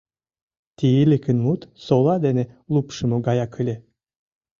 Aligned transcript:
—Тииликын 0.77 1.37
мут 1.45 1.61
сола 1.85 2.15
дене 2.25 2.43
лупшымо 2.73 3.17
гаяк 3.27 3.53
ыле. 3.61 3.75